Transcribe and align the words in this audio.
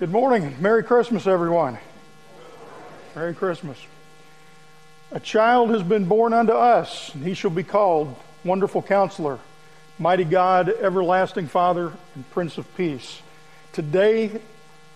Good 0.00 0.10
morning. 0.10 0.56
Merry 0.58 0.82
Christmas, 0.82 1.24
everyone. 1.24 1.78
Merry 3.14 3.32
Christmas. 3.32 3.78
A 5.12 5.20
child 5.20 5.70
has 5.70 5.84
been 5.84 6.06
born 6.06 6.32
unto 6.32 6.52
us, 6.52 7.14
and 7.14 7.24
he 7.24 7.34
shall 7.34 7.52
be 7.52 7.62
called 7.62 8.16
Wonderful 8.44 8.82
Counselor, 8.82 9.38
Mighty 10.00 10.24
God, 10.24 10.68
Everlasting 10.68 11.46
Father, 11.46 11.92
and 12.16 12.28
Prince 12.32 12.58
of 12.58 12.76
Peace. 12.76 13.22
Today, 13.72 14.40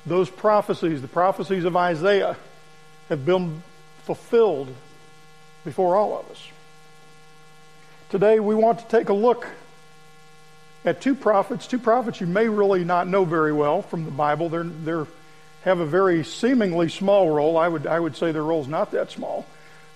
those 0.04 0.28
prophecies, 0.28 1.00
the 1.00 1.06
prophecies 1.06 1.64
of 1.64 1.76
Isaiah, 1.76 2.36
have 3.08 3.24
been 3.24 3.62
fulfilled 4.02 4.74
before 5.64 5.94
all 5.94 6.18
of 6.18 6.28
us. 6.28 6.44
Today, 8.10 8.40
we 8.40 8.56
want 8.56 8.80
to 8.80 8.84
take 8.86 9.10
a 9.10 9.14
look 9.14 9.46
two 10.92 11.14
prophets, 11.14 11.66
two 11.66 11.78
prophets 11.78 12.20
you 12.20 12.26
may 12.26 12.48
really 12.48 12.84
not 12.84 13.08
know 13.08 13.24
very 13.24 13.52
well 13.52 13.82
from 13.82 14.04
the 14.04 14.10
Bible. 14.10 14.48
They're, 14.48 14.64
they're 14.64 15.06
have 15.62 15.80
a 15.80 15.86
very 15.86 16.24
seemingly 16.24 16.88
small 16.88 17.30
role. 17.30 17.56
I 17.56 17.68
would, 17.68 17.86
I 17.86 17.98
would 17.98 18.16
say 18.16 18.32
their 18.32 18.42
role's 18.42 18.68
not 18.68 18.92
that 18.92 19.10
small. 19.10 19.46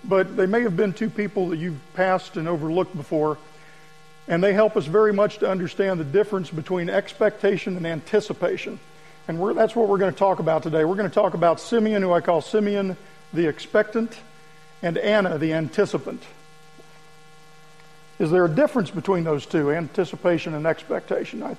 But 0.05 0.37
they 0.37 0.47
may 0.47 0.63
have 0.63 0.77
been 0.77 0.93
two 0.93 1.09
people 1.09 1.49
that 1.51 1.59
you've 1.59 1.81
passed 1.95 2.37
and 2.37 2.49
overlooked 2.49 2.97
before. 2.97 3.39
And 4.29 4.43
they 4.43 4.53
help 4.53 4.77
us 4.77 4.87
very 4.87 5.13
much 5.13 5.39
to 5.39 5.51
understand 5.51 6.01
the 6.01 6.05
difference 6.05 6.51
between 6.51 6.91
expectation 6.91 7.77
and 7.77 7.87
anticipation. 7.87 8.81
And 9.29 9.57
that's 9.57 9.77
what 9.77 9.89
we're 9.89 9.99
going 9.99 10.13
to 10.13 10.19
talk 10.19 10.41
about 10.41 10.65
today. 10.65 10.85
We're 10.85 10.97
going 10.97 11.09
to 11.09 11.15
talk 11.15 11.35
about 11.35 11.61
Simeon, 11.61 12.03
who 12.03 12.13
I 12.13 12.21
call 12.21 12.41
Simeon 12.41 12.97
the 13.33 13.47
expectant, 13.47 14.19
and 14.83 14.99
Anna 14.99 15.39
the 15.39 15.53
anticipant. 15.53 16.23
Is 18.19 18.31
there 18.31 18.45
a 18.45 18.49
difference 18.49 18.91
between 18.91 19.25
those 19.25 19.47
two, 19.47 19.73
anticipation 19.73 20.55
and 20.55 20.67
expectation? 20.67 21.43
I 21.43 21.57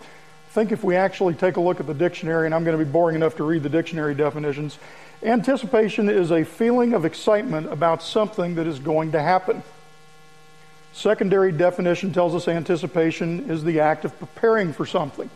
think 0.51 0.71
if 0.71 0.83
we 0.83 0.95
actually 0.95 1.33
take 1.33 1.57
a 1.57 1.61
look 1.61 1.79
at 1.79 1.87
the 1.87 1.93
dictionary, 1.93 2.45
and 2.45 2.53
I'm 2.53 2.63
going 2.63 2.77
to 2.77 2.85
be 2.85 2.89
boring 2.89 3.15
enough 3.15 3.35
to 3.37 3.43
read 3.43 3.63
the 3.63 3.69
dictionary 3.69 4.15
definitions, 4.15 4.77
anticipation 5.23 6.09
is 6.09 6.31
a 6.31 6.43
feeling 6.43 6.93
of 6.93 7.05
excitement 7.05 7.71
about 7.71 8.03
something 8.03 8.55
that 8.55 8.67
is 8.67 8.79
going 8.79 9.13
to 9.13 9.21
happen. 9.21 9.63
Secondary 10.93 11.51
definition 11.51 12.13
tells 12.13 12.35
us 12.35 12.47
anticipation 12.47 13.49
is 13.49 13.63
the 13.63 13.79
act 13.79 14.05
of 14.05 14.17
preparing 14.19 14.73
for 14.73 14.85
something. 14.85 15.29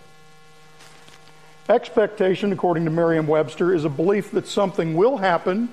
Expectation, 1.68 2.54
according 2.54 2.86
to 2.86 2.92
Merriam 2.92 3.28
Webster, 3.28 3.74
is 3.74 3.84
a 3.84 3.90
belief 3.90 4.32
that 4.32 4.48
something 4.48 4.96
will 4.96 5.18
happen 5.18 5.68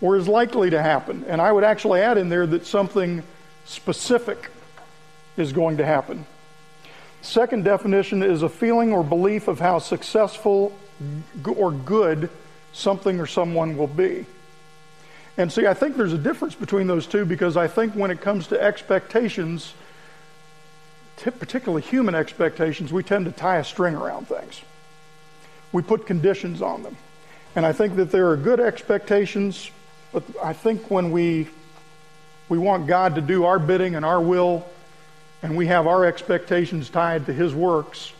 or 0.00 0.16
is 0.16 0.26
likely 0.26 0.70
to 0.70 0.82
happen. 0.82 1.24
And 1.28 1.40
I 1.40 1.52
would 1.52 1.62
actually 1.62 2.00
add 2.00 2.18
in 2.18 2.28
there 2.28 2.46
that 2.46 2.66
something 2.66 3.22
specific 3.66 4.50
is 5.36 5.52
going 5.52 5.78
to 5.78 5.86
happen. 5.86 6.26
Second 7.22 7.64
definition 7.64 8.22
is 8.22 8.42
a 8.42 8.48
feeling 8.48 8.92
or 8.92 9.04
belief 9.04 9.48
of 9.48 9.60
how 9.60 9.78
successful 9.78 10.76
or 11.56 11.70
good 11.70 12.28
something 12.72 13.20
or 13.20 13.26
someone 13.26 13.76
will 13.76 13.86
be. 13.86 14.26
And 15.36 15.50
see, 15.50 15.66
I 15.66 15.74
think 15.74 15.96
there's 15.96 16.12
a 16.12 16.18
difference 16.18 16.54
between 16.54 16.86
those 16.86 17.06
two 17.06 17.24
because 17.24 17.56
I 17.56 17.68
think 17.68 17.94
when 17.94 18.10
it 18.10 18.20
comes 18.20 18.48
to 18.48 18.60
expectations, 18.60 19.72
particularly 21.16 21.82
human 21.82 22.14
expectations, 22.14 22.92
we 22.92 23.02
tend 23.02 23.26
to 23.26 23.32
tie 23.32 23.58
a 23.58 23.64
string 23.64 23.94
around 23.94 24.28
things. 24.28 24.60
We 25.70 25.82
put 25.82 26.06
conditions 26.06 26.60
on 26.60 26.82
them. 26.82 26.96
And 27.54 27.64
I 27.64 27.72
think 27.72 27.96
that 27.96 28.10
there 28.10 28.30
are 28.30 28.36
good 28.36 28.60
expectations, 28.60 29.70
but 30.12 30.22
I 30.42 30.52
think 30.52 30.90
when 30.90 31.12
we, 31.12 31.48
we 32.48 32.58
want 32.58 32.86
God 32.86 33.14
to 33.14 33.20
do 33.20 33.44
our 33.44 33.58
bidding 33.58 33.94
and 33.94 34.04
our 34.04 34.20
will, 34.20 34.66
and 35.42 35.56
we 35.56 35.66
have 35.66 35.86
our 35.86 36.04
expectations 36.04 36.88
tied 36.88 37.26
to 37.26 37.32
his 37.32 37.54
works, 37.54 38.12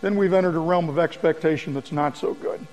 then 0.00 0.16
we've 0.16 0.32
entered 0.32 0.54
a 0.54 0.60
realm 0.60 0.88
of 0.88 0.98
expectation 0.98 1.74
that's 1.74 1.92
not 1.92 2.16
so 2.16 2.34
good. 2.34 2.66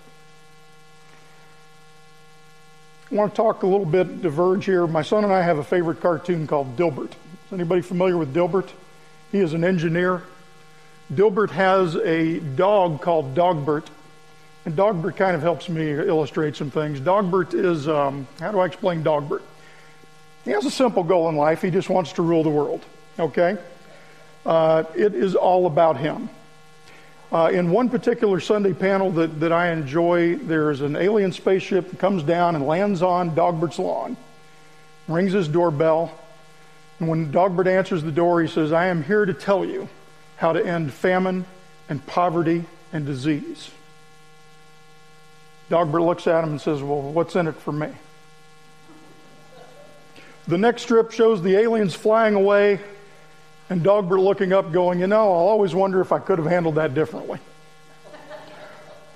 I 3.11 3.15
want 3.15 3.31
to 3.31 3.35
talk 3.35 3.63
a 3.63 3.67
little 3.67 3.85
bit, 3.85 4.21
diverge 4.21 4.65
here. 4.65 4.87
My 4.87 5.03
son 5.03 5.23
and 5.23 5.31
I 5.31 5.43
have 5.43 5.59
a 5.59 5.63
favorite 5.63 6.01
cartoon 6.01 6.47
called 6.47 6.75
Dilbert. 6.75 7.11
Is 7.11 7.53
anybody 7.53 7.81
familiar 7.81 8.17
with 8.17 8.33
Dilbert? 8.33 8.69
He 9.31 9.39
is 9.39 9.53
an 9.53 9.63
engineer. 9.63 10.23
Dilbert 11.13 11.51
has 11.51 11.95
a 11.95 12.39
dog 12.39 13.01
called 13.01 13.35
Dogbert, 13.35 13.85
and 14.65 14.75
Dogbert 14.75 15.15
kind 15.15 15.35
of 15.35 15.41
helps 15.41 15.69
me 15.69 15.91
illustrate 15.91 16.55
some 16.55 16.71
things. 16.71 16.99
Dogbert 16.99 17.53
is, 17.53 17.87
um, 17.87 18.27
how 18.39 18.51
do 18.51 18.59
I 18.59 18.65
explain 18.65 19.03
Dogbert? 19.03 19.41
He 20.43 20.51
has 20.51 20.65
a 20.65 20.71
simple 20.71 21.03
goal 21.03 21.29
in 21.29 21.35
life. 21.35 21.61
He 21.61 21.69
just 21.69 21.89
wants 21.89 22.13
to 22.13 22.21
rule 22.21 22.43
the 22.43 22.49
world, 22.49 22.83
okay? 23.19 23.57
Uh, 24.45 24.83
it 24.95 25.13
is 25.15 25.35
all 25.35 25.65
about 25.65 25.97
him. 25.97 26.29
Uh, 27.31 27.49
in 27.51 27.71
one 27.71 27.89
particular 27.89 28.39
Sunday 28.39 28.73
panel 28.73 29.09
that, 29.11 29.39
that 29.39 29.51
I 29.51 29.71
enjoy, 29.71 30.35
there's 30.35 30.81
an 30.81 30.95
alien 30.95 31.31
spaceship 31.31 31.89
that 31.89 31.99
comes 31.99 32.21
down 32.23 32.55
and 32.55 32.67
lands 32.67 33.01
on 33.01 33.35
Dogbert's 33.35 33.79
lawn, 33.79 34.17
rings 35.07 35.33
his 35.33 35.47
doorbell, 35.47 36.13
and 36.99 37.09
when 37.09 37.31
Dogbert 37.31 37.67
answers 37.67 38.03
the 38.03 38.11
door, 38.11 38.41
he 38.41 38.47
says, 38.47 38.71
I 38.71 38.87
am 38.87 39.03
here 39.03 39.25
to 39.25 39.33
tell 39.33 39.65
you 39.65 39.89
how 40.37 40.53
to 40.53 40.65
end 40.65 40.93
famine 40.93 41.45
and 41.89 42.05
poverty 42.05 42.63
and 42.91 43.05
disease. 43.05 43.71
Dogbert 45.69 46.05
looks 46.05 46.27
at 46.27 46.43
him 46.43 46.51
and 46.51 46.61
says, 46.61 46.81
Well, 46.81 47.01
what's 47.01 47.35
in 47.35 47.47
it 47.47 47.55
for 47.55 47.71
me? 47.71 47.89
The 50.47 50.57
next 50.57 50.83
strip 50.83 51.11
shows 51.11 51.41
the 51.41 51.55
aliens 51.55 51.95
flying 51.95 52.35
away 52.35 52.79
and 53.73 53.81
Dogbert 53.81 54.23
looking 54.23 54.53
up, 54.53 54.71
going, 54.71 54.99
You 54.99 55.07
know, 55.07 55.23
I'll 55.23 55.47
always 55.47 55.73
wonder 55.73 55.99
if 55.99 56.11
I 56.11 56.19
could 56.19 56.37
have 56.37 56.47
handled 56.47 56.75
that 56.75 56.93
differently. 56.93 57.39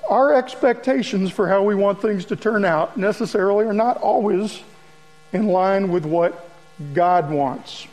Our 0.09 0.33
expectations 0.33 1.29
for 1.29 1.47
how 1.47 1.61
we 1.61 1.75
want 1.75 2.01
things 2.01 2.25
to 2.25 2.35
turn 2.35 2.65
out 2.65 2.97
necessarily 2.97 3.65
are 3.65 3.73
not 3.73 3.97
always 3.97 4.59
in 5.31 5.47
line 5.47 5.91
with 5.91 6.05
what 6.05 6.49
God 6.95 7.29
wants. 7.29 7.85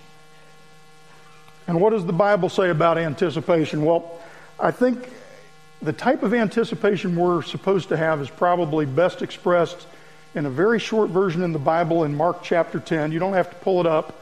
And 1.66 1.80
what 1.82 1.90
does 1.90 2.06
the 2.06 2.14
Bible 2.14 2.48
say 2.48 2.70
about 2.70 2.96
anticipation? 2.96 3.84
Well, 3.84 4.18
I 4.58 4.70
think 4.70 5.10
the 5.82 5.92
type 5.92 6.22
of 6.22 6.32
anticipation 6.32 7.14
we're 7.14 7.42
supposed 7.42 7.90
to 7.90 7.96
have 7.98 8.22
is 8.22 8.30
probably 8.30 8.86
best 8.86 9.20
expressed 9.20 9.86
in 10.34 10.46
a 10.46 10.50
very 10.50 10.78
short 10.78 11.10
version 11.10 11.42
in 11.42 11.52
the 11.52 11.58
Bible 11.58 12.04
in 12.04 12.16
Mark 12.16 12.42
chapter 12.42 12.80
10. 12.80 13.12
You 13.12 13.18
don't 13.18 13.34
have 13.34 13.50
to 13.50 13.56
pull 13.56 13.80
it 13.80 13.86
up. 13.86 14.18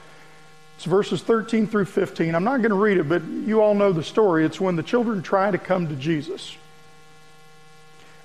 It's 0.76 0.84
verses 0.84 1.22
13 1.22 1.66
through 1.66 1.84
15. 1.84 2.34
I'm 2.34 2.44
not 2.44 2.58
going 2.58 2.70
to 2.70 2.76
read 2.76 2.98
it, 2.98 3.08
but 3.08 3.22
you 3.24 3.60
all 3.60 3.74
know 3.74 3.92
the 3.92 4.02
story. 4.02 4.44
It's 4.44 4.60
when 4.60 4.76
the 4.76 4.82
children 4.82 5.22
try 5.22 5.50
to 5.50 5.58
come 5.58 5.88
to 5.88 5.94
Jesus. 5.94 6.56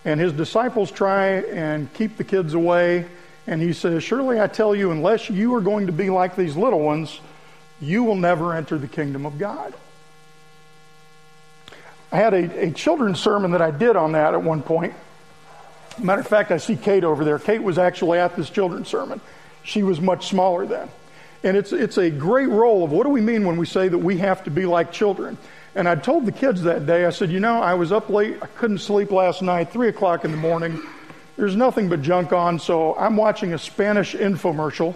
And 0.06 0.19
his 0.19 0.34
disciples 0.34 0.90
try 0.90 1.41
and 1.41 1.94
keep 1.94 2.18
the 2.18 2.24
kids 2.24 2.53
away. 2.53 3.06
And 3.46 3.62
he 3.62 3.74
says, 3.74 4.03
Surely 4.03 4.40
I 4.40 4.47
tell 4.47 4.75
you, 4.75 4.91
unless 4.91 5.30
you 5.30 5.53
are 5.56 5.62
going 5.62 5.88
to 5.88 5.94
be 5.94 6.09
like 6.09 6.36
these 6.36 6.56
little 6.56 6.80
ones, 6.80 7.19
you 7.80 8.03
will 8.03 8.16
never 8.16 8.53
enter 8.53 8.78
the 8.78 8.88
kingdom 8.88 9.25
of 9.25 9.38
God. 9.38 9.74
I 12.12 12.18
had 12.18 12.34
a, 12.34 12.68
a 12.68 12.72
children's 12.72 13.19
sermon 13.19 13.52
that 13.52 13.62
I 13.62 13.72
did 13.72 13.96
on 13.96 14.13
that 14.13 14.34
at 14.34 14.41
one 14.41 14.62
point. 14.62 14.94
Matter 16.00 16.22
of 16.22 16.28
fact, 16.28 16.52
I 16.52 16.57
see 16.57 16.75
Kate 16.75 17.03
over 17.03 17.24
there. 17.24 17.40
Kate 17.40 17.62
was 17.62 17.78
actually 17.78 18.19
at 18.19 18.36
this 18.36 18.50
children's 18.50 18.88
sermon. 18.88 19.19
She 19.63 19.84
was 19.84 20.00
much 20.00 20.28
smaller 20.28 20.66
then. 20.66 20.90
And 21.44 21.56
it's, 21.56 21.72
it's 21.72 21.98
a 21.98 22.09
great 22.09 22.50
role 22.50 22.84
of 22.84 22.92
what 22.92 23.03
do 23.03 23.09
we 23.09 23.22
mean 23.22 23.46
when 23.46 23.58
we 23.58 23.66
say 23.66 23.88
that 23.88 23.98
we 23.98 24.18
have 24.18 24.44
to 24.46 24.52
be 24.52 24.66
like 24.66 24.92
children? 24.92 25.38
And 25.75 25.88
I 25.88 25.96
told 25.96 26.25
the 26.25 26.31
kids 26.31 26.64
that 26.64 26.86
day, 26.86 27.06
I 27.06 27.12
said, 27.12 27.31
you 27.31 27.40
know, 27.40 27.62
I 27.62 27.75
was 27.75 27.92
up 27.92 28.09
late, 28.09 28.38
I 28.42 28.48
couldn't 28.48 28.80
sleep 28.80 29.12
last 29.12 29.42
night, 29.42 29.72
3 29.72 29.90
o'clock 29.90 30.25
in 30.25 30.31
the 30.31 30.38
morning. 30.38 30.81
There's 31.36 31.56
nothing 31.56 31.88
but 31.88 32.02
junk 32.02 32.34
on, 32.34 32.58
so 32.58 32.96
I'm 32.96 33.16
watching 33.16 33.53
a 33.53 33.59
Spanish 33.59 34.16
infomercial 34.16 34.96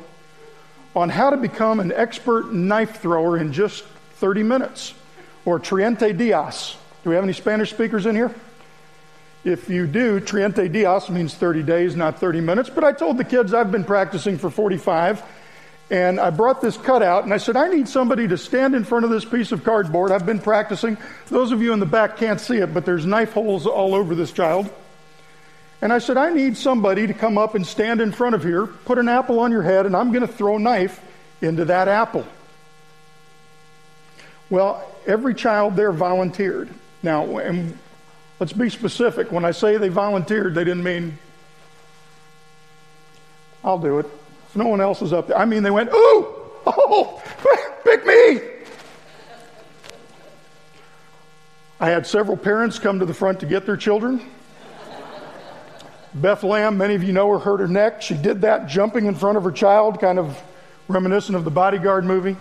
on 0.96 1.09
how 1.09 1.29
to 1.29 1.38
become 1.38 1.79
an 1.79 1.91
expert 1.91 2.52
knife 2.52 3.00
thrower 3.00 3.38
in 3.38 3.53
just 3.53 3.84
30 4.16 4.41
minutes, 4.44 4.96
or 5.46 5.59
Triente 5.59 6.18
Dias. 6.18 6.75
Do 7.03 7.09
we 7.12 7.16
have 7.16 7.23
any 7.23 7.34
Spanish 7.34 7.69
speakers 7.69 8.08
in 8.08 8.16
here? 8.16 8.34
If 9.44 9.69
you 9.69 9.88
do, 9.88 10.19
Triente 10.19 10.72
Dias 10.72 11.09
means 11.09 11.34
30 11.34 11.64
days, 11.64 11.96
not 11.96 12.20
30 12.20 12.41
minutes. 12.41 12.70
But 12.70 12.84
I 12.84 12.91
told 12.91 13.17
the 13.17 13.23
kids 13.23 13.53
I've 13.53 13.72
been 13.72 13.84
practicing 13.84 14.38
for 14.38 14.49
45 14.49 15.23
and 15.91 16.22
I 16.22 16.29
brought 16.29 16.61
this 16.61 16.78
cutout 16.78 17.26
and 17.26 17.34
I 17.34 17.38
said, 17.38 17.58
I 17.58 17.67
need 17.67 17.90
somebody 17.90 18.26
to 18.29 18.38
stand 18.38 18.76
in 18.76 18.85
front 18.85 19.03
of 19.03 19.11
this 19.11 19.26
piece 19.26 19.52
of 19.52 19.66
cardboard. 19.66 20.14
I've 20.14 20.26
been 20.26 20.40
practicing. 20.40 20.97
Those 21.28 21.52
of 21.52 21.61
you 21.61 21.73
in 21.73 21.82
the 21.82 21.85
back 21.85 22.16
can't 22.16 22.40
see 22.40 22.58
it, 22.58 22.73
but 22.73 22.85
there's 22.85 23.05
knife 23.05 23.34
holes 23.34 23.67
all 23.67 23.93
over 23.93 24.16
this 24.16 24.32
child. 24.32 24.73
And 25.82 25.91
I 25.91 25.99
said, 25.99 26.16
I 26.16 26.32
need 26.32 26.55
somebody 26.55 27.08
to 27.08 27.14
come 27.14 27.38
up 27.38 27.55
and 27.55 27.67
stand 27.67 27.99
in 27.99 28.14
front 28.14 28.35
of 28.35 28.43
here, 28.43 28.67
put 28.67 28.99
an 28.99 29.09
apple 29.09 29.41
on 29.41 29.52
your 29.52 29.64
head, 29.64 29.85
and 29.85 29.93
I'm 29.93 30.14
going 30.14 30.26
to 30.26 30.34
throw 30.34 30.55
a 30.55 30.59
knife 30.59 31.02
into 31.41 31.66
that 31.66 31.90
apple. 31.90 32.26
Well, 34.49 34.88
every 35.05 35.35
child 35.35 35.76
there 35.76 35.91
volunteered. 35.91 36.70
Now, 37.03 37.38
and 37.40 37.78
let's 38.40 38.53
be 38.53 38.70
specific. 38.70 39.29
When 39.29 39.43
I 39.43 39.52
say 39.52 39.76
they 39.76 39.90
volunteered, 39.90 40.55
they 40.55 40.64
didn't 40.64 40.84
mean, 40.84 41.17
I'll 43.61 43.79
do 43.79 43.99
it. 43.99 44.21
No 44.56 44.68
one 44.68 44.82
else 44.82 45.02
is 45.02 45.14
up 45.14 45.28
there, 45.28 45.38
I 45.38 45.46
mean, 45.46 45.64
they 45.64 45.72
went, 45.72 45.90
ooh, 45.90 46.28
oh, 46.66 47.24
pick 47.84 48.06
me. 48.06 48.42
I 51.80 51.90
had 51.90 52.06
several 52.06 52.38
parents 52.38 52.78
come 52.78 53.00
to 53.00 53.06
the 53.06 53.14
front 53.14 53.40
to 53.40 53.46
get 53.46 53.66
their 53.66 53.78
children. 53.78 54.22
Beth 56.14 56.44
Lamb, 56.44 56.78
many 56.78 56.94
of 56.94 57.03
you 57.03 57.14
know 57.14 57.30
her, 57.32 57.40
hurt 57.40 57.62
her 57.62 57.68
neck. 57.68 58.02
She 58.02 58.16
did 58.16 58.42
that 58.42 58.68
jumping 58.68 59.06
in 59.06 59.16
front 59.16 59.38
of 59.38 59.44
her 59.46 59.52
child, 59.52 60.00
kind 60.00 60.20
of 60.20 60.40
reminiscent 60.88 61.36
of 61.38 61.46
the 61.46 61.52
bodyguard 61.52 62.03
movie. 62.03 62.36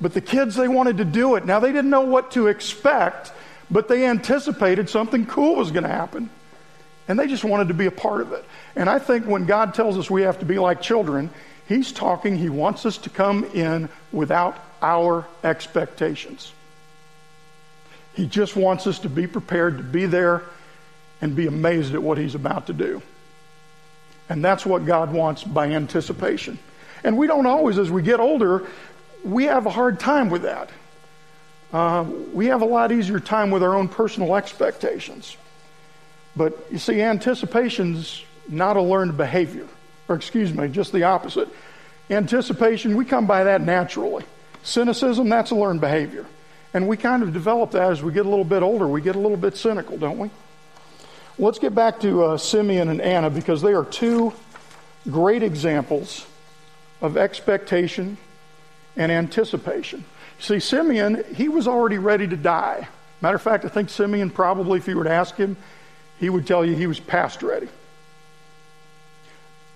But 0.00 0.14
the 0.14 0.20
kids, 0.20 0.54
they 0.54 0.68
wanted 0.68 0.98
to 0.98 1.04
do 1.04 1.34
it. 1.34 1.44
Now, 1.44 1.60
they 1.60 1.72
didn't 1.72 1.90
know 1.90 2.02
what 2.02 2.30
to 2.32 2.46
expect, 2.46 3.32
but 3.70 3.88
they 3.88 4.06
anticipated 4.06 4.88
something 4.88 5.26
cool 5.26 5.56
was 5.56 5.70
going 5.70 5.82
to 5.82 5.88
happen. 5.88 6.30
And 7.06 7.18
they 7.18 7.26
just 7.26 7.44
wanted 7.44 7.68
to 7.68 7.74
be 7.74 7.86
a 7.86 7.90
part 7.90 8.20
of 8.20 8.32
it. 8.32 8.44
And 8.76 8.88
I 8.88 8.98
think 8.98 9.26
when 9.26 9.44
God 9.44 9.74
tells 9.74 9.98
us 9.98 10.10
we 10.10 10.22
have 10.22 10.38
to 10.38 10.44
be 10.46 10.58
like 10.58 10.80
children, 10.80 11.30
He's 11.68 11.92
talking, 11.92 12.36
He 12.36 12.48
wants 12.48 12.86
us 12.86 12.98
to 12.98 13.10
come 13.10 13.44
in 13.44 13.88
without 14.12 14.58
our 14.82 15.26
expectations. 15.42 16.52
He 18.14 18.26
just 18.26 18.54
wants 18.54 18.86
us 18.86 19.00
to 19.00 19.08
be 19.08 19.26
prepared 19.26 19.78
to 19.78 19.84
be 19.84 20.06
there 20.06 20.42
and 21.20 21.34
be 21.34 21.46
amazed 21.46 21.94
at 21.94 22.02
what 22.02 22.18
He's 22.18 22.34
about 22.34 22.66
to 22.68 22.72
do. 22.72 23.02
And 24.28 24.44
that's 24.44 24.64
what 24.64 24.86
God 24.86 25.12
wants 25.12 25.44
by 25.44 25.70
anticipation. 25.70 26.58
And 27.02 27.18
we 27.18 27.26
don't 27.26 27.46
always, 27.46 27.78
as 27.78 27.90
we 27.90 28.02
get 28.02 28.20
older, 28.20 28.66
we 29.22 29.44
have 29.44 29.66
a 29.66 29.70
hard 29.70 30.00
time 30.00 30.30
with 30.30 30.42
that. 30.42 30.70
Uh, 31.72 32.04
we 32.32 32.46
have 32.46 32.62
a 32.62 32.66
lot 32.66 32.92
easier 32.92 33.18
time 33.20 33.50
with 33.50 33.62
our 33.62 33.74
own 33.74 33.88
personal 33.88 34.36
expectations. 34.36 35.36
But 36.36 36.66
you 36.70 36.78
see, 36.78 37.00
anticipation's 37.00 38.24
not 38.48 38.76
a 38.76 38.82
learned 38.82 39.16
behavior. 39.16 39.66
Or 40.08 40.16
excuse 40.16 40.52
me, 40.52 40.68
just 40.68 40.92
the 40.92 41.04
opposite. 41.04 41.48
Anticipation, 42.10 42.96
we 42.96 43.04
come 43.04 43.26
by 43.26 43.44
that 43.44 43.60
naturally. 43.62 44.24
Cynicism, 44.62 45.28
that's 45.28 45.50
a 45.50 45.54
learned 45.54 45.80
behavior. 45.80 46.26
And 46.74 46.88
we 46.88 46.96
kind 46.96 47.22
of 47.22 47.32
develop 47.32 47.70
that 47.72 47.92
as 47.92 48.02
we 48.02 48.12
get 48.12 48.26
a 48.26 48.28
little 48.28 48.44
bit 48.44 48.62
older. 48.62 48.86
We 48.86 49.00
get 49.00 49.16
a 49.16 49.20
little 49.20 49.36
bit 49.36 49.56
cynical, 49.56 49.96
don't 49.96 50.18
we? 50.18 50.30
Let's 51.38 51.58
get 51.58 51.74
back 51.74 52.00
to 52.00 52.24
uh, 52.24 52.36
Simeon 52.36 52.88
and 52.88 53.00
Anna 53.00 53.30
because 53.30 53.62
they 53.62 53.72
are 53.72 53.84
two 53.84 54.32
great 55.10 55.42
examples 55.42 56.26
of 57.00 57.16
expectation 57.16 58.16
and 58.96 59.10
anticipation. 59.10 60.04
See, 60.38 60.60
Simeon, 60.60 61.24
he 61.34 61.48
was 61.48 61.68
already 61.68 61.98
ready 61.98 62.26
to 62.26 62.36
die. 62.36 62.88
Matter 63.20 63.36
of 63.36 63.42
fact, 63.42 63.64
I 63.64 63.68
think 63.68 63.88
Simeon 63.88 64.30
probably, 64.30 64.78
if 64.78 64.88
you 64.88 64.96
were 64.96 65.04
to 65.04 65.12
ask 65.12 65.36
him, 65.36 65.56
he 66.18 66.28
would 66.28 66.46
tell 66.46 66.64
you 66.64 66.74
he 66.74 66.86
was 66.86 67.00
past 67.00 67.42
ready. 67.42 67.68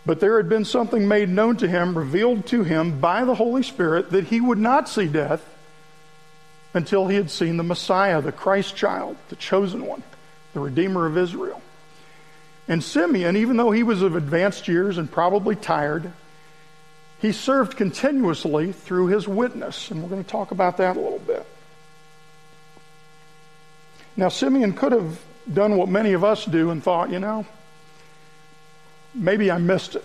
But 0.06 0.20
there 0.20 0.38
had 0.38 0.49
been 0.49 0.64
something 0.64 1.06
made 1.06 1.29
known 1.29 1.56
to 1.58 1.69
him, 1.69 1.96
revealed 1.96 2.46
to 2.46 2.64
him 2.64 3.00
by 3.00 3.25
the 3.25 3.35
Holy 3.35 3.62
Spirit, 3.62 4.11
that 4.11 4.25
he 4.25 4.40
would 4.40 4.58
not 4.58 4.88
see 4.88 5.06
death 5.06 5.44
until 6.73 7.08
he 7.08 7.17
had 7.17 7.31
seen 7.31 7.56
the 7.56 7.62
Messiah, 7.62 8.23
the 8.23 8.32
Christ 8.32 8.75
child, 8.75 9.17
the 9.29 9.37
chosen 9.37 9.85
one, 9.85 10.02
the 10.55 10.61
Redeemer 10.61 11.06
of 11.06 11.19
Israel. 11.19 11.61
And 12.69 12.82
Simeon, 12.82 13.37
even 13.37 13.56
though 13.56 13.70
he 13.70 13.82
was 13.82 14.02
of 14.02 14.14
advanced 14.14 14.69
years 14.69 14.99
and 14.99 15.11
probably 15.11 15.56
tired, 15.56 16.12
he 17.20 17.32
served 17.32 17.76
continuously 17.76 18.73
through 18.73 19.08
his 19.08 19.26
witness. 19.26 19.91
And 19.91 20.02
we're 20.02 20.08
going 20.08 20.25
to 20.25 20.31
talk 20.31 20.50
about 20.52 20.76
that 20.76 20.96
a 20.96 21.00
little 21.00 21.19
bit. 21.19 21.46
Now, 24.17 24.29
Simeon 24.29 24.73
could 24.73 24.93
have 24.93 25.19
done 25.52 25.76
what 25.76 25.88
many 25.88 26.12
of 26.12 26.24
us 26.24 26.44
do 26.44 26.70
and 26.70 26.82
thought, 26.82 27.10
you 27.10 27.18
know, 27.18 27.46
maybe 29.14 29.50
I 29.50 29.58
missed 29.58 29.96
it. 29.96 30.04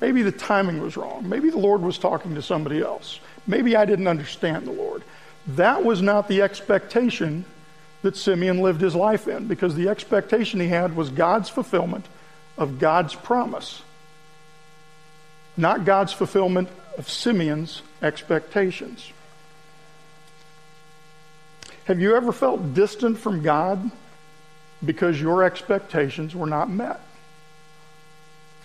Maybe 0.00 0.22
the 0.22 0.32
timing 0.32 0.80
was 0.80 0.96
wrong. 0.96 1.28
Maybe 1.28 1.50
the 1.50 1.58
Lord 1.58 1.82
was 1.82 1.98
talking 1.98 2.34
to 2.36 2.42
somebody 2.42 2.80
else. 2.80 3.18
Maybe 3.46 3.76
I 3.76 3.84
didn't 3.84 4.06
understand 4.06 4.66
the 4.66 4.72
Lord. 4.72 5.02
That 5.48 5.84
was 5.84 6.02
not 6.02 6.28
the 6.28 6.42
expectation 6.42 7.44
that 8.02 8.16
Simeon 8.16 8.60
lived 8.60 8.80
his 8.80 8.94
life 8.94 9.26
in 9.26 9.48
because 9.48 9.74
the 9.74 9.88
expectation 9.88 10.60
he 10.60 10.68
had 10.68 10.94
was 10.94 11.10
God's 11.10 11.48
fulfillment 11.48 12.06
of 12.56 12.78
God's 12.78 13.14
promise, 13.14 13.82
not 15.56 15.84
God's 15.84 16.12
fulfillment 16.12 16.68
of 16.96 17.08
Simeon's 17.08 17.82
expectations. 18.02 19.12
Have 21.86 22.00
you 22.00 22.14
ever 22.14 22.32
felt 22.32 22.74
distant 22.74 23.18
from 23.18 23.42
God 23.42 23.90
because 24.84 25.20
your 25.20 25.42
expectations 25.42 26.34
were 26.34 26.46
not 26.46 26.70
met? 26.70 27.00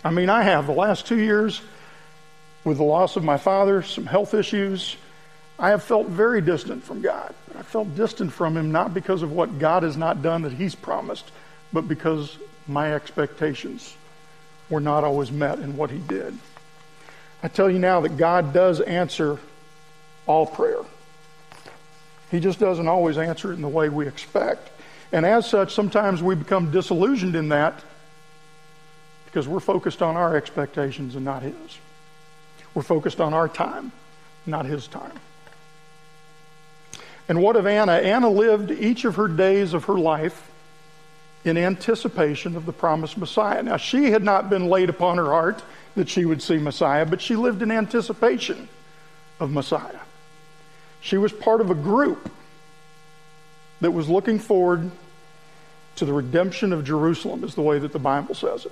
I 0.04 0.12
mean, 0.12 0.30
I 0.30 0.44
have. 0.44 0.68
The 0.68 0.74
last 0.74 1.08
two 1.08 1.20
years, 1.20 1.62
with 2.64 2.78
the 2.78 2.84
loss 2.84 3.16
of 3.16 3.24
my 3.24 3.38
father, 3.38 3.82
some 3.82 4.06
health 4.06 4.34
issues, 4.34 4.98
I 5.58 5.70
have 5.70 5.84
felt 5.84 6.08
very 6.08 6.42
distant 6.42 6.84
from 6.84 7.02
God. 7.02 7.34
I 7.58 7.62
felt 7.62 7.96
distant 7.96 8.34
from 8.34 8.58
Him 8.58 8.72
not 8.72 8.94
because 8.94 9.22
of 9.22 9.32
what 9.32 9.60
God 9.60 9.84
has 9.84 9.96
not 9.96 10.22
done 10.22 10.42
that 10.42 10.54
He's 10.54 10.76
promised, 10.76 11.32
but 11.72 11.88
because 11.88 12.38
my 12.68 12.94
expectations 12.94 13.96
were 14.70 14.80
not 14.80 15.04
always 15.04 15.32
met 15.32 15.60
in 15.60 15.78
what 15.78 15.92
He 15.92 16.00
did. 16.00 16.38
I 17.42 17.48
tell 17.48 17.70
you 17.70 17.80
now 17.80 18.02
that 18.02 18.18
God 18.18 18.54
does 18.54 18.82
answer 18.82 19.40
all 20.26 20.46
prayer. 20.46 20.80
He 22.32 22.40
just 22.40 22.60
doesn't 22.60 22.88
always 22.88 23.18
answer 23.18 23.52
it 23.52 23.56
in 23.56 23.62
the 23.62 23.68
way 23.68 23.90
we 23.90 24.08
expect. 24.08 24.70
And 25.14 25.28
as 25.28 25.48
such, 25.48 25.74
sometimes 25.76 26.24
we 26.24 26.34
become 26.34 26.72
disillusioned 26.72 27.36
in 27.36 27.50
that 27.50 27.84
because 29.26 29.48
we're 29.48 29.60
focused 29.60 30.02
on 30.02 30.18
our 30.18 30.36
expectations 30.36 31.16
and 31.16 31.24
not 31.24 31.44
His. 31.44 31.54
We're 32.74 32.82
focused 32.82 33.22
on 33.22 33.32
our 33.32 33.48
time, 33.48 33.92
not 34.48 34.66
His 34.66 34.88
time. 34.88 35.14
And 37.30 37.44
what 37.44 37.56
of 37.56 37.68
Anna? 37.68 37.94
Anna 37.94 38.28
lived 38.28 38.72
each 38.72 39.06
of 39.06 39.16
her 39.16 39.28
days 39.28 39.76
of 39.76 39.86
her 39.86 40.00
life 40.00 40.50
in 41.46 41.58
anticipation 41.58 42.56
of 42.56 42.66
the 42.66 42.74
promised 42.74 43.16
Messiah. 43.18 43.62
Now, 43.62 43.78
she 43.78 44.10
had 44.10 44.24
not 44.24 44.50
been 44.50 44.68
laid 44.68 44.90
upon 44.90 45.18
her 45.18 45.26
heart 45.26 45.64
that 45.96 46.10
she 46.10 46.26
would 46.26 46.42
see 46.42 46.58
Messiah, 46.58 47.06
but 47.06 47.22
she 47.22 47.36
lived 47.36 47.62
in 47.62 47.70
anticipation 47.70 48.68
of 49.40 49.52
Messiah. 49.52 50.00
She 51.02 51.18
was 51.18 51.32
part 51.32 51.62
of 51.62 51.70
a 51.70 51.76
group 51.76 52.32
that 53.82 53.92
was 53.92 54.10
looking 54.10 54.40
forward 54.40 54.90
to 55.98 56.06
the 56.06 56.14
redemption 56.14 56.74
of 56.74 56.84
Jerusalem, 56.84 57.44
is 57.44 57.56
the 57.56 57.62
way 57.62 57.80
that 57.80 57.94
the 57.94 58.00
Bible 58.00 58.36
says 58.36 58.66
it. 58.66 58.72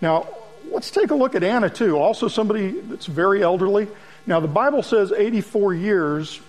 Now, 0.00 0.28
let's 0.70 0.90
take 0.90 1.10
a 1.10 1.14
look 1.14 1.34
at 1.34 1.42
Anna, 1.42 1.70
too. 1.70 1.98
Also, 1.98 2.28
somebody 2.28 2.80
that's 2.80 3.06
very 3.06 3.42
elderly. 3.42 3.88
Now, 4.26 4.40
the 4.40 4.48
Bible 4.48 4.82
says 4.82 5.12
84 5.12 5.74
years 5.74 6.40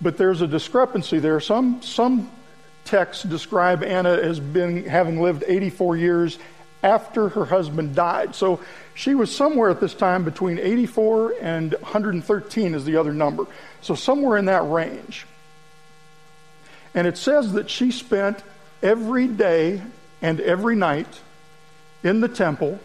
but 0.00 0.16
there's 0.16 0.42
a 0.42 0.46
discrepancy 0.46 1.18
there. 1.18 1.40
Some, 1.40 1.82
some 1.82 2.30
texts 2.84 3.24
describe 3.24 3.82
Anna 3.82 4.12
as 4.12 4.40
being, 4.40 4.84
having 4.84 5.20
lived 5.20 5.44
84 5.46 5.96
years 5.96 6.38
after 6.82 7.30
her 7.30 7.46
husband 7.46 7.94
died. 7.94 8.34
So 8.34 8.60
she 8.94 9.14
was 9.14 9.34
somewhere 9.34 9.70
at 9.70 9.80
this 9.80 9.94
time 9.94 10.24
between 10.24 10.58
84 10.58 11.36
and 11.40 11.72
113 11.72 12.74
is 12.74 12.84
the 12.84 12.96
other 12.96 13.14
number. 13.14 13.46
So 13.80 13.94
somewhere 13.94 14.36
in 14.36 14.44
that 14.46 14.68
range. 14.68 15.26
And 16.94 17.06
it 17.06 17.16
says 17.16 17.54
that 17.54 17.70
she 17.70 17.90
spent 17.90 18.42
every 18.84 19.26
day 19.26 19.82
and 20.22 20.38
every 20.40 20.76
night 20.76 21.20
in 22.04 22.20
the 22.20 22.28
temple 22.28 22.78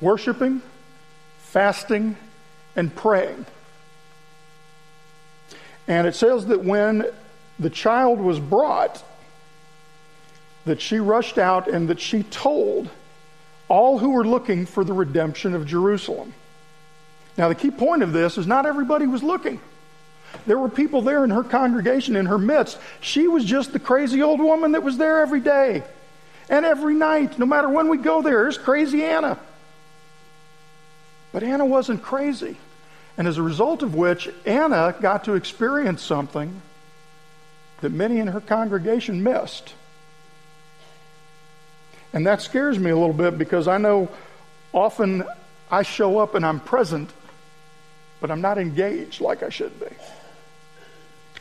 worshiping, 0.00 0.60
fasting, 1.38 2.16
and 2.76 2.94
praying. 2.94 3.46
And 5.88 6.06
it 6.06 6.14
says 6.14 6.46
that 6.46 6.62
when 6.62 7.06
the 7.58 7.70
child 7.70 8.18
was 8.20 8.38
brought, 8.38 9.02
that 10.66 10.80
she 10.80 10.98
rushed 10.98 11.38
out 11.38 11.68
and 11.68 11.88
that 11.88 12.00
she 12.00 12.22
told 12.24 12.90
all 13.68 13.98
who 13.98 14.10
were 14.10 14.26
looking 14.26 14.66
for 14.66 14.84
the 14.84 14.92
redemption 14.92 15.54
of 15.54 15.66
Jerusalem. 15.66 16.34
Now, 17.36 17.48
the 17.48 17.54
key 17.54 17.70
point 17.70 18.02
of 18.02 18.12
this 18.12 18.38
is 18.38 18.46
not 18.46 18.66
everybody 18.66 19.06
was 19.06 19.22
looking. 19.22 19.60
There 20.46 20.58
were 20.58 20.68
people 20.68 21.02
there 21.02 21.24
in 21.24 21.30
her 21.30 21.44
congregation, 21.44 22.16
in 22.16 22.26
her 22.26 22.38
midst. 22.38 22.78
She 23.00 23.28
was 23.28 23.44
just 23.44 23.72
the 23.72 23.78
crazy 23.78 24.22
old 24.22 24.40
woman 24.40 24.72
that 24.72 24.82
was 24.82 24.96
there 24.96 25.20
every 25.20 25.40
day 25.40 25.82
and 26.48 26.64
every 26.64 26.94
night, 26.94 27.38
no 27.38 27.46
matter 27.46 27.68
when 27.68 27.88
we 27.88 27.98
go 27.98 28.22
there. 28.22 28.42
There's 28.42 28.58
crazy 28.58 29.04
Anna. 29.04 29.38
But 31.32 31.42
Anna 31.42 31.64
wasn't 31.64 32.02
crazy. 32.02 32.56
And 33.16 33.26
as 33.26 33.38
a 33.38 33.42
result 33.42 33.82
of 33.82 33.94
which, 33.94 34.28
Anna 34.44 34.94
got 35.00 35.24
to 35.24 35.34
experience 35.34 36.02
something 36.02 36.60
that 37.80 37.90
many 37.90 38.18
in 38.18 38.28
her 38.28 38.40
congregation 38.40 39.22
missed. 39.22 39.74
And 42.12 42.26
that 42.26 42.42
scares 42.42 42.78
me 42.78 42.90
a 42.90 42.96
little 42.96 43.14
bit 43.14 43.38
because 43.38 43.66
I 43.66 43.78
know 43.78 44.08
often 44.72 45.24
I 45.70 45.82
show 45.82 46.18
up 46.18 46.34
and 46.34 46.46
I'm 46.46 46.60
present, 46.60 47.10
but 48.20 48.30
I'm 48.30 48.40
not 48.40 48.58
engaged 48.58 49.20
like 49.20 49.42
I 49.42 49.48
should 49.48 49.78
be. 49.80 49.86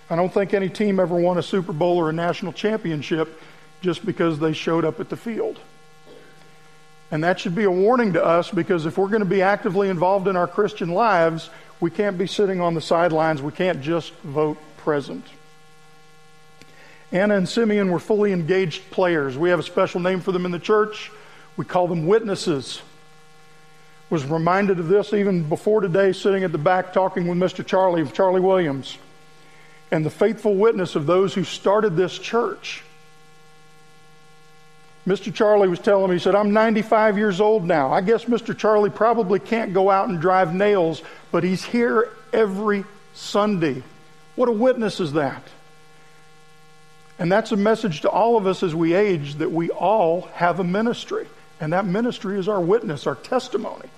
I 0.09 0.15
don't 0.15 0.33
think 0.33 0.53
any 0.53 0.69
team 0.69 0.99
ever 0.99 1.15
won 1.15 1.37
a 1.37 1.43
Super 1.43 1.73
Bowl 1.73 1.97
or 1.97 2.09
a 2.09 2.13
national 2.13 2.53
championship 2.53 3.41
just 3.81 4.05
because 4.05 4.39
they 4.39 4.53
showed 4.53 4.85
up 4.85 4.99
at 4.99 5.09
the 5.09 5.17
field. 5.17 5.59
And 7.11 7.23
that 7.23 7.39
should 7.39 7.53
be 7.53 7.63
a 7.63 7.71
warning 7.71 8.13
to 8.13 8.25
us 8.25 8.49
because 8.49 8.85
if 8.85 8.97
we're 8.97 9.07
going 9.07 9.19
to 9.19 9.25
be 9.25 9.41
actively 9.41 9.89
involved 9.89 10.27
in 10.27 10.35
our 10.35 10.47
Christian 10.47 10.89
lives, 10.89 11.49
we 11.79 11.91
can't 11.91 12.17
be 12.17 12.27
sitting 12.27 12.59
on 12.59 12.73
the 12.73 12.81
sidelines. 12.81 13.41
We 13.41 13.51
can't 13.51 13.81
just 13.81 14.13
vote 14.23 14.57
present. 14.77 15.25
Anna 17.11 17.35
and 17.35 17.47
Simeon 17.47 17.91
were 17.91 17.99
fully 17.99 18.31
engaged 18.31 18.89
players. 18.89 19.37
We 19.37 19.49
have 19.49 19.59
a 19.59 19.63
special 19.63 19.99
name 19.99 20.19
for 20.19 20.31
them 20.31 20.45
in 20.45 20.51
the 20.51 20.59
church. 20.59 21.11
We 21.55 21.65
call 21.65 21.87
them 21.87 22.07
witnesses. 22.07 22.81
Was 24.09 24.25
reminded 24.25 24.79
of 24.79 24.87
this 24.87 25.13
even 25.13 25.43
before 25.43 25.81
today, 25.81 26.11
sitting 26.11 26.43
at 26.43 26.51
the 26.51 26.57
back 26.57 26.93
talking 26.93 27.27
with 27.27 27.37
Mr. 27.37 27.65
Charlie, 27.65 28.05
Charlie 28.07 28.41
Williams, 28.41 28.97
and 29.93 30.03
the 30.03 30.09
faithful 30.09 30.55
witness 30.55 30.95
of 30.95 31.05
those 31.05 31.35
who 31.35 31.43
started 31.43 31.95
this 31.95 32.17
church. 32.17 32.81
Mr. 35.05 35.31
Charlie 35.31 35.67
was 35.67 35.77
telling 35.77 36.09
me, 36.09 36.15
he 36.15 36.19
said, 36.19 36.33
I'm 36.33 36.51
95 36.51 37.19
years 37.19 37.39
old 37.39 37.63
now. 37.63 37.93
I 37.93 38.01
guess 38.01 38.25
Mr. 38.25 38.57
Charlie 38.57 38.89
probably 38.89 39.39
can't 39.39 39.71
go 39.71 39.91
out 39.91 40.09
and 40.09 40.19
drive 40.19 40.51
nails, 40.51 41.03
but 41.31 41.43
he's 41.43 41.63
here 41.63 42.09
every 42.33 42.85
Sunday. 43.13 43.83
What 44.35 44.49
a 44.49 44.51
witness 44.51 44.99
is 44.99 45.13
that? 45.13 45.43
And 47.19 47.31
that's 47.31 47.51
a 47.51 47.57
message 47.57 48.01
to 48.01 48.09
all 48.09 48.35
of 48.35 48.47
us 48.47 48.63
as 48.63 48.73
we 48.73 48.95
age 48.95 49.35
that 49.35 49.51
we 49.51 49.69
all 49.69 50.21
have 50.33 50.59
a 50.59 50.63
ministry. 50.63 51.27
And 51.61 51.71
that 51.73 51.85
ministry 51.85 52.39
is 52.39 52.47
our 52.47 52.59
witness, 52.59 53.05
our 53.05 53.15
testimony. 53.15 53.89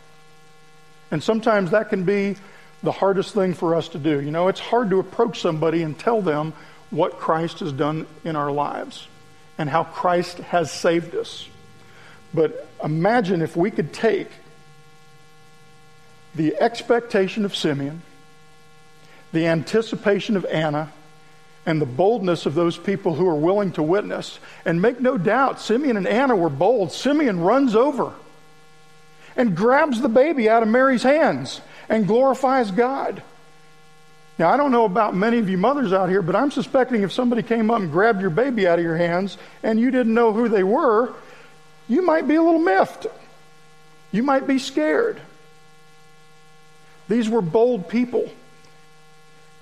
And 1.10 1.24
sometimes 1.24 1.72
that 1.72 1.88
can 1.88 2.04
be 2.04 2.36
the 2.84 2.91
hardest 2.91 3.34
thing 3.34 3.53
for 3.53 3.75
us 3.75 3.89
to 3.89 3.98
do. 3.98 4.22
You 4.22 4.32
know, 4.32 4.48
it's 4.48 4.60
hard 4.60 4.89
to 4.91 5.00
approach 5.00 5.41
somebody 5.41 5.82
and 5.82 5.98
tell 5.98 6.22
them 6.22 6.53
what 6.89 7.17
Christ 7.20 7.60
has 7.60 7.72
done 7.72 8.05
in 8.24 8.36
our 8.36 8.51
lives 8.51 9.08
and 9.58 9.70
how 9.70 9.84
Christ 9.84 10.38
has 10.39 10.72
saved 10.72 11.15
us. 11.15 11.48
But 12.34 12.67
imagine 12.84 13.41
if 13.41 13.55
we 13.55 13.72
could 13.72 13.94
take 13.94 14.29
the 16.36 16.55
expectation 16.58 17.46
of 17.46 17.55
Simeon, 17.55 18.01
the 19.32 19.48
anticipation 19.48 20.36
of 20.36 20.46
Anna, 20.46 20.91
and 21.65 21.82
the 21.82 21.86
boldness 21.86 22.46
of 22.46 22.53
those 22.53 22.77
people 22.77 23.15
who 23.15 23.27
are 23.27 23.36
willing 23.36 23.72
to 23.74 23.82
witness. 23.82 24.39
And 24.65 24.82
make 24.82 25.00
no 25.00 25.17
doubt, 25.17 25.60
Simeon 25.60 25.98
and 25.98 26.08
Anna 26.08 26.36
were 26.36 26.50
bold. 26.50 26.91
Simeon 26.91 27.39
runs 27.39 27.75
over 27.75 28.13
and 29.36 29.55
grabs 29.55 30.00
the 30.00 30.10
baby 30.10 30.48
out 30.48 30.62
of 30.62 30.70
Mary's 30.70 31.03
hands 31.03 31.62
and 31.89 32.08
glorifies 32.08 32.72
God. 32.72 33.22
Now, 34.38 34.50
I 34.50 34.58
don't 34.58 34.72
know 34.72 34.86
about 34.86 35.15
many 35.15 35.38
of 35.39 35.50
you 35.50 35.58
mothers 35.58 35.94
out 35.94 36.10
here, 36.10 36.22
but 36.22 36.36
I'm 36.36 36.51
suspecting 36.51 37.04
if 37.04 37.13
somebody 37.13 37.42
came 37.42 37.72
up 37.72 37.80
and 37.80 37.92
grabbed 37.92 38.20
your 38.20 38.30
baby 38.30 38.68
out 38.68 38.80
of 38.80 38.84
your 38.84 38.98
hands 38.98 39.38
and 39.63 39.80
you 39.80 39.92
didn't 39.92 40.13
know 40.13 40.34
who 40.34 40.50
they 40.50 40.63
were, 40.63 41.13
you 41.88 42.01
might 42.01 42.27
be 42.27 42.36
a 42.36 42.42
little 42.42 42.60
miffed. 42.60 43.08
You 44.12 44.24
might 44.24 44.46
be 44.46 44.60
scared. 44.60 45.22
These 47.08 47.30
were 47.30 47.42
bold 47.42 47.88
people. 47.88 48.30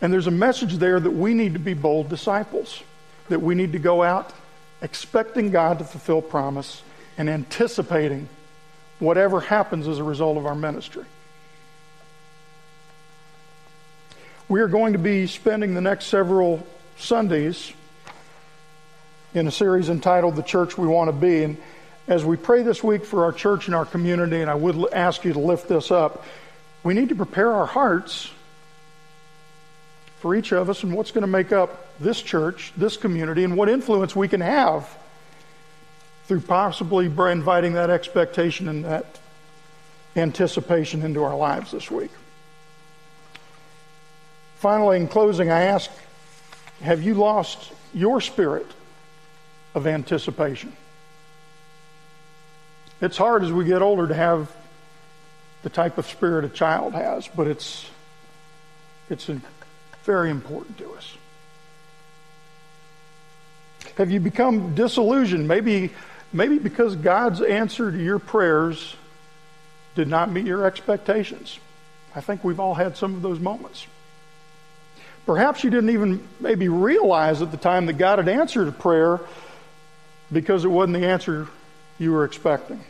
And 0.02 0.12
there's 0.12 0.28
a 0.28 0.32
message 0.32 0.76
there 0.76 1.00
that 1.00 1.12
we 1.12 1.34
need 1.34 1.54
to 1.54 1.60
be 1.60 1.74
bold 1.74 2.10
disciples, 2.10 2.82
that 3.30 3.42
we 3.42 3.56
need 3.56 3.74
to 3.74 3.80
go 3.80 4.02
out 4.02 4.34
expecting 4.82 5.50
God 5.50 5.80
to 5.80 5.86
fulfill 5.86 6.22
promise 6.22 6.84
and 7.18 7.30
anticipating 7.30 8.28
whatever 9.00 9.40
happens 9.40 9.88
as 9.88 9.98
a 9.98 10.04
result 10.04 10.38
of 10.38 10.46
our 10.46 10.56
ministry. 10.56 11.06
We 14.54 14.62
are 14.62 14.68
going 14.68 14.94
to 14.94 15.00
be 15.00 15.26
spending 15.26 15.74
the 15.74 15.82
next 15.82 16.06
several 16.06 16.64
Sundays 17.00 17.74
in 19.34 19.48
a 19.48 19.52
series 19.52 19.90
entitled 19.90 20.36
The 20.36 20.44
Church 20.44 20.78
We 20.78 20.86
Want 20.86 21.08
to 21.08 21.12
Be. 21.12 21.44
And 21.44 21.58
as 22.08 22.24
we 22.24 22.38
pray 22.38 22.62
this 22.62 22.84
week 22.84 23.04
for 23.04 23.24
our 23.24 23.32
church 23.32 23.66
and 23.66 23.74
our 23.74 23.84
community, 23.84 24.42
and 24.42 24.52
I 24.52 24.54
would 24.54 24.94
ask 24.94 25.26
you 25.26 25.34
to 25.34 25.40
lift 25.40 25.68
this 25.68 25.90
up, 25.90 26.24
we 26.84 26.94
need 26.94 27.10
to 27.10 27.16
prepare 27.16 27.52
our 27.52 27.66
hearts 27.66 28.30
for 30.20 30.36
each 30.36 30.52
of 30.52 30.70
us 30.70 30.84
and 30.84 30.94
what's 30.94 31.10
going 31.10 31.24
to 31.24 31.28
make 31.28 31.52
up 31.52 31.88
this 32.00 32.22
church, 32.22 32.74
this 32.78 32.96
community, 32.96 33.44
and 33.46 33.58
what 33.58 33.70
influence 33.70 34.16
we 34.16 34.28
can 34.28 34.42
have 34.42 34.88
through 36.26 36.42
possibly 36.42 37.08
inviting 37.08 37.74
that 37.74 37.90
expectation 37.90 38.68
and 38.68 38.86
that 38.86 39.18
anticipation 40.16 41.02
into 41.02 41.24
our 41.24 41.36
lives 41.36 41.72
this 41.72 41.90
week. 41.90 42.12
Finally, 44.64 44.96
in 44.96 45.10
closing, 45.10 45.52
I 45.52 45.64
ask 45.64 45.92
have 46.82 47.04
you 47.04 47.16
lost 47.16 47.74
your 47.94 48.22
spirit 48.22 48.66
of 49.76 49.86
anticipation? 49.86 50.72
It's 53.02 53.18
hard 53.18 53.44
as 53.44 53.52
we 53.52 53.66
get 53.66 53.82
older 53.82 54.08
to 54.08 54.14
have 54.14 54.50
the 55.64 55.70
type 55.70 55.98
of 55.98 56.08
spirit 56.08 56.46
a 56.46 56.48
child 56.50 56.94
has, 56.94 57.28
but 57.28 57.48
it's, 57.48 57.86
it's 59.10 59.30
very 60.06 60.30
important 60.30 60.78
to 60.78 60.94
us. 60.94 61.18
Have 63.98 64.12
you 64.12 64.22
become 64.22 64.76
disillusioned? 64.76 65.46
Maybe, 65.46 65.90
maybe 66.32 66.58
because 66.58 66.96
God's 66.96 67.42
answer 67.42 67.92
to 67.92 68.02
your 68.02 68.18
prayers 68.18 68.96
did 69.96 70.08
not 70.08 70.32
meet 70.32 70.46
your 70.46 70.66
expectations. 70.66 71.60
I 72.16 72.22
think 72.22 72.46
we've 72.46 72.62
all 72.62 72.76
had 72.76 72.96
some 72.96 73.14
of 73.14 73.22
those 73.22 73.42
moments. 73.42 73.88
Perhaps 75.26 75.64
you 75.64 75.70
didn't 75.70 75.92
even 75.92 76.28
maybe 76.40 76.68
realize 76.68 77.42
at 77.42 77.52
the 77.52 77.58
time 77.58 77.86
that 77.86 77.94
God 77.94 78.20
had 78.20 78.28
answered 78.28 78.68
a 78.68 78.74
prayer 78.74 79.22
because 80.32 80.66
it 80.66 80.70
wasn't 80.70 81.00
the 81.00 81.08
answer 81.08 81.48
you 81.98 82.12
were 82.12 82.26
expecting. 82.26 82.84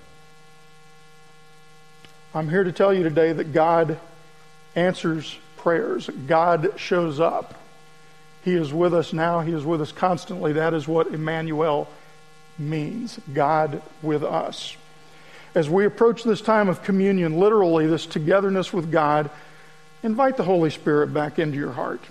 I'm 2.34 2.50
here 2.50 2.64
to 2.64 2.72
tell 2.72 2.94
you 2.94 3.04
today 3.04 3.34
that 3.34 3.54
God 3.54 4.00
answers 4.76 5.38
prayers. 5.58 6.10
God 6.28 6.74
shows 6.78 7.20
up. 7.20 7.54
He 8.44 8.54
is 8.54 8.74
with 8.74 8.94
us 8.94 9.14
now. 9.14 9.42
He 9.42 9.54
is 9.54 9.64
with 9.64 9.82
us 9.82 9.92
constantly. 9.92 10.54
That 10.54 10.74
is 10.74 10.88
what 10.88 11.08
Emmanuel 11.08 11.88
means 12.58 13.20
God 13.32 13.82
with 14.02 14.24
us. 14.24 14.76
As 15.54 15.70
we 15.70 15.86
approach 15.86 16.24
this 16.24 16.42
time 16.42 16.68
of 16.68 16.84
communion, 16.84 17.40
literally, 17.40 17.86
this 17.86 18.08
togetherness 18.08 18.74
with 18.74 18.92
God, 18.92 19.30
invite 20.02 20.36
the 20.36 20.44
Holy 20.44 20.72
Spirit 20.72 21.14
back 21.14 21.38
into 21.38 21.58
your 21.58 21.72
heart. 21.72 22.02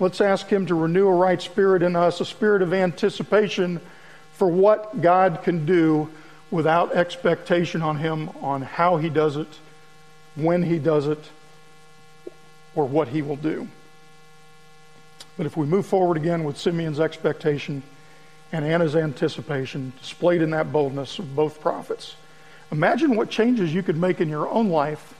Let's 0.00 0.20
ask 0.20 0.46
Him 0.46 0.66
to 0.66 0.74
renew 0.74 1.08
a 1.08 1.14
right 1.14 1.40
spirit 1.40 1.82
in 1.82 1.96
us, 1.96 2.20
a 2.20 2.24
spirit 2.24 2.62
of 2.62 2.72
anticipation 2.72 3.80
for 4.32 4.48
what 4.48 5.00
God 5.00 5.42
can 5.42 5.66
do 5.66 6.08
without 6.50 6.94
expectation 6.94 7.82
on 7.82 7.98
Him 7.98 8.30
on 8.40 8.62
how 8.62 8.96
He 8.96 9.08
does 9.08 9.36
it, 9.36 9.48
when 10.36 10.62
He 10.62 10.78
does 10.78 11.06
it, 11.06 11.22
or 12.78 12.86
what 12.86 13.08
he 13.08 13.22
will 13.22 13.36
do. 13.36 13.66
But 15.36 15.46
if 15.46 15.56
we 15.56 15.66
move 15.66 15.84
forward 15.84 16.16
again 16.16 16.44
with 16.44 16.56
Simeon's 16.56 17.00
expectation 17.00 17.82
and 18.52 18.64
Anna's 18.64 18.94
anticipation, 18.94 19.92
displayed 20.00 20.42
in 20.42 20.50
that 20.50 20.72
boldness 20.72 21.18
of 21.18 21.34
both 21.34 21.60
prophets, 21.60 22.14
imagine 22.70 23.16
what 23.16 23.30
changes 23.30 23.74
you 23.74 23.82
could 23.82 23.96
make 23.96 24.20
in 24.20 24.28
your 24.28 24.48
own 24.48 24.68
life, 24.68 25.14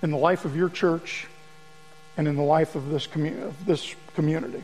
in 0.00 0.12
the 0.12 0.16
life 0.16 0.44
of 0.44 0.54
your 0.54 0.68
church, 0.68 1.26
and 2.16 2.26
in 2.28 2.36
the 2.36 2.42
life 2.42 2.74
of 2.74 2.88
this, 2.88 3.06
commu- 3.06 3.42
of 3.42 3.66
this 3.66 3.94
community. 4.14 4.62